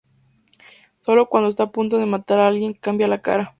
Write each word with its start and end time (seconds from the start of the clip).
Sólo 0.97 1.29
cuando 1.29 1.47
está 1.49 1.65
a 1.65 1.71
punto 1.71 1.99
de 1.99 2.07
matar 2.07 2.39
a 2.39 2.47
alguien, 2.47 2.73
cambia 2.73 3.07
la 3.07 3.21
cara. 3.21 3.49